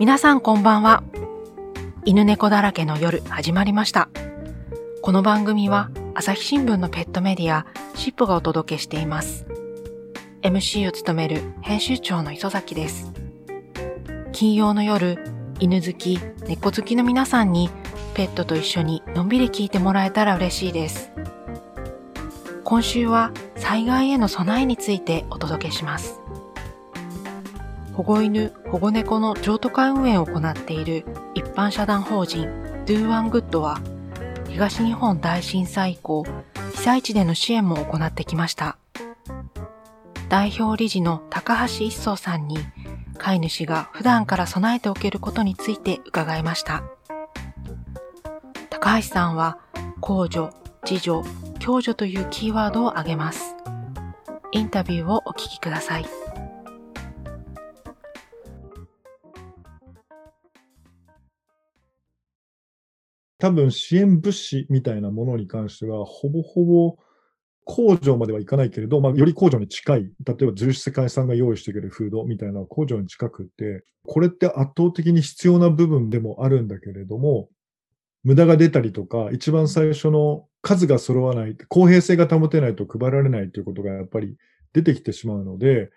[0.00, 1.04] 皆さんこんばんは。
[2.04, 4.08] 犬猫だらけの夜始まりました。
[5.02, 9.46] この番組は朝日新聞のペットメディアシップがお届けしています。
[10.42, 13.12] MC を務める編集長の磯崎です。
[14.32, 15.18] 金曜の夜、
[15.60, 16.18] 犬好き、
[16.48, 17.70] 猫好きの皆さんに
[18.14, 21.12] ペットと一緒にのんびり聞いてもらえたら嬉しいです。
[22.64, 26.21] 今週は災害への備えについてお届けします。
[27.94, 32.48] 保護犬、保護猫の譲渡会運営を行っている一般社団法人
[32.86, 33.80] Do One Good は
[34.48, 36.24] 東日本大震災以降、
[36.72, 38.78] 被災地での支援も行ってきました。
[40.28, 42.58] 代表理事の高橋一宗さんに
[43.18, 46.84] 飼い主が普段から備えておけることについて伺いました。
[48.70, 49.58] 高橋さんは
[50.00, 50.48] 公助、
[50.88, 51.28] 自助、
[51.60, 53.54] 共助というキーワードを挙げます。
[54.50, 56.21] インタビューをお聞きください。
[63.42, 66.96] 多分支援物資みたいなものに関しては、ほぼほぼ
[67.64, 77.48] 工場まではいかないけれど、まあ、より工場に近い、例えば重視世界さんが用意してくれるフードみたいな工場に近くって、これって圧倒的に必要な部分でもあるんだけれども、
[78.22, 84.36] 無駄が出たりとか、一番最初の数が揃わない、公平性が保てないと配られないということがやっぱり
[84.72, 85.90] 出てきてしまうので、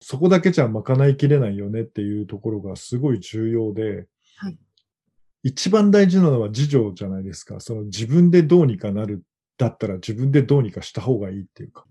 [0.00, 4.04] そこだけじゃ賄いきれないよねっていうところがすごい重要で、
[4.36, 4.58] はい。
[5.42, 7.60] 一番大事なのは自助じゃないですか。
[7.60, 9.22] その自分でどうにかなる
[9.56, 11.84] だったら自分でどうにかした方がいいっていうか。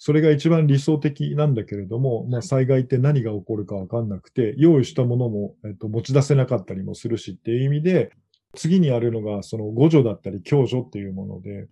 [0.00, 8.12] それが一番理想的なんだけれども、まあ、災害って何が起こるかわかんなくて、用意したものも、えっと、持ち出せなかったりもするしっていう意味で、
[8.54, 11.66] 次にあるのがその互助だったり共助っていうもので、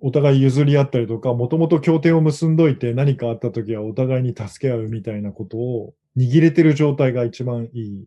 [0.00, 8.04] お互い譲り合ったりとか、もともと協定を結んどいて何かあった時はお互いに助け合うみたいなことを握れてる状態が一番いい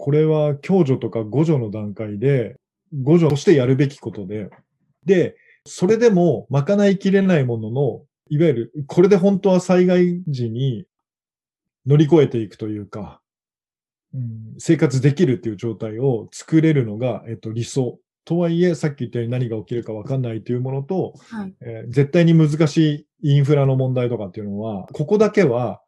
[0.00, 2.56] これは共助とか互助の段階で、
[3.04, 4.48] 互助としてやるべきことで、
[5.04, 10.86] で、それでも賄いきれないものの、いわゆる、これで本当は災害時に
[11.86, 13.20] 乗り越えていくというか、
[14.14, 17.98] うん、生活できるっていう状態を作れるのが、えっと、理想。
[18.24, 21.54] とはいえ、さっき言ったように何が起きるかわかんないというものと、はい。
[21.60, 25.82] えー絶対に難しいインフラの問題とかっていうのは、ここだけは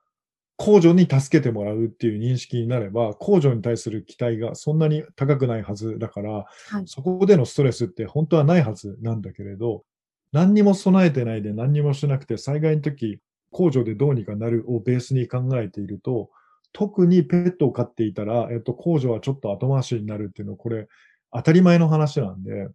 [0.58, 6.44] 控除に助けてもらうっていう認識になれば、控除に対する期待がそんなに高くないはずだから、は
[6.80, 6.82] い。
[6.86, 9.84] そこでのストレスって本当はないはずなんだけれど、
[10.32, 13.18] 何にも備えてないで何にもしなくて、災害の時、
[13.52, 16.30] 控除でどうにかなるをベースに考えていると、
[16.72, 20.88] 特にペットを飼っていたら、えっと、控除はちょっと後回しになるっていうのは、これ、
[21.34, 22.68] 当たり前の話なんで、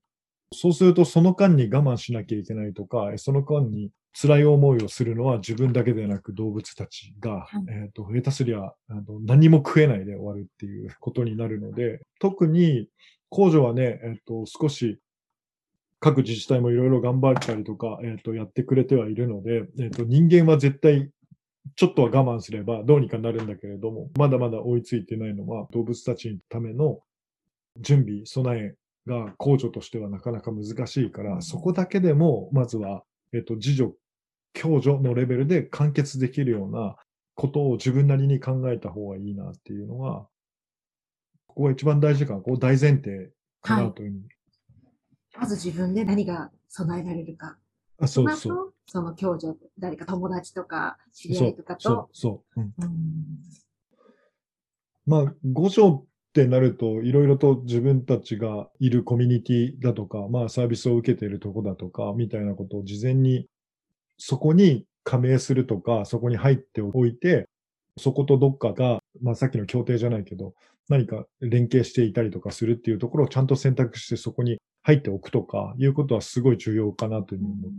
[0.53, 7.65] そうするとその間に我慢しなきゃいけないとか、その間に辛い思いをするのは自分だけでなく動物たちが、はい。
[7.69, 8.59] えっ、と、下手すりゃ
[8.89, 12.87] あの何も食えないで終わるっていうことになるので、特に
[13.29, 14.99] 控除はね、えっ、と、少し
[15.99, 21.11] 各自治体もいろいろ頑張ったりとか、えっ、と、やってくれてはいるので、えっ、と、人間は絶対
[21.75, 26.99] ちょっとは我慢すればどうにかなるんだけれども、まだまだ追いついてないのは動物たちのための
[27.79, 28.75] 準備、備え
[29.07, 33.03] が控除としてはなかなか難しいから、そこだけでも、まずは、
[33.33, 33.93] えっと、自助、
[34.53, 36.95] 共助のレベルで完結できるような
[37.33, 40.27] ことを自分なりに考えた方がいいなっていうのが、
[41.47, 43.31] ここが一番大事かな、こう大前提
[43.61, 44.23] かなというふうに。
[45.39, 47.57] まず自分で何が備えられるか。
[47.99, 48.73] あ、そうの後そう。
[48.85, 52.61] その共助、誰か友達とか知り合そういとかそうと。、そう。
[52.61, 52.91] うんうん
[55.07, 56.05] まあ、五条
[56.37, 63.47] ってなると、いろいろと自分たちがいるコミュニティだとか、まあ、サービスを受けているとこだとか、みたいなことを事前に、
[64.19, 67.49] そこに加盟するとか、そこに入っておいて、
[67.97, 70.53] そことどっかが、まあ、さっきの協定じゃないけど、
[70.89, 77.71] 何か連携していたりとかするっていうところをちゃんと選択してそこに入っておくとか、いうことはすごい重要かなというふうに思う。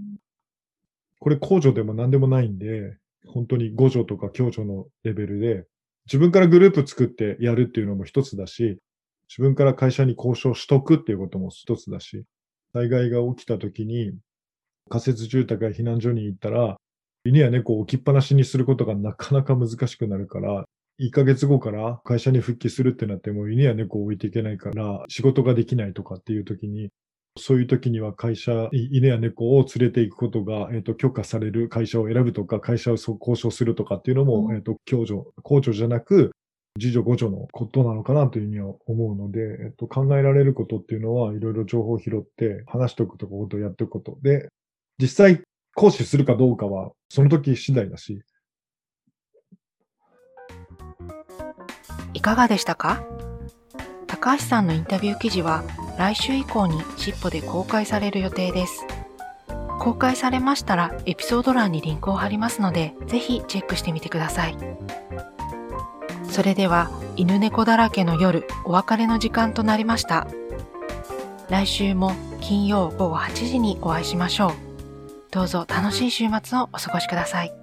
[1.21, 5.67] これ控除でも何でもないんで、本当に互助とか共助のレベルで、
[6.09, 8.79] 自分からグループ作ってやるっていうのも一つだし、
[9.29, 12.25] 自分から会社に交渉しとくっていうことも一つだし、
[12.73, 14.13] 災害が起きた時に
[14.89, 16.77] 仮設住宅や避難所に行ったら、
[17.25, 20.65] 犬や猫を置きっぱなしにすることがなかなか難しくなるから、
[20.99, 26.89] 1ヶ月後から会社に復帰するってなっても犬や猫を置いていけないから仕事ができないとかっていう時に、
[27.39, 34.57] そういう時には会社、い犬や猫を連れて行くことが、えっ、と、許可される会社を選ぶとか、会社をそう交渉するとかっていうのも、うん。
[34.57, 36.33] えっ、と、共助、公助じゃなく、
[36.77, 44.49] 自助、互助のことなのかなというふうには思うので、えっと、考えられることっていうのは、いろいろ情報を拾って、話しておくとことをやっておくことで、
[45.01, 45.43] 実際、
[45.75, 48.21] 行使するかどうかは、その時次第だし、
[52.15, 53.05] いかがでしたか？
[54.09, 55.63] 高橋さんのインタビュー記事は
[55.99, 58.87] 来週以降にしっぽで公開される予定です。
[59.81, 64.57] 公開されましたらエピソード欄にリンクを貼りますので、ぜひチェックしてみてください。
[66.31, 70.29] それでは、犬猫だらけの夜、お別れの時間となりました。
[71.49, 74.53] 来週も金曜午後8時にお会いしましょう。
[75.31, 77.58] どうぞ楽しい週末をお過ごしください。